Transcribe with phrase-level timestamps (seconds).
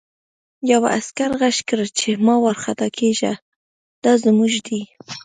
[0.71, 3.33] یوه عسکر غږ کړ چې مه وارخطا کېږه
[4.03, 4.81] دا زموږ دي